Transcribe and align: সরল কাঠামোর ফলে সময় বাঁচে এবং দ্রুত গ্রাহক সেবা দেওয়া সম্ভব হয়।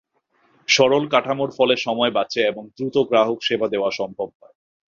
সরল 0.67 1.03
কাঠামোর 1.07 1.49
ফলে 1.57 1.75
সময় 1.77 2.11
বাঁচে 2.11 2.41
এবং 2.45 2.63
দ্রুত 2.75 2.95
গ্রাহক 3.09 3.39
সেবা 3.43 3.67
দেওয়া 3.67 3.89
সম্ভব 3.99 4.29
হয়। 4.39 4.55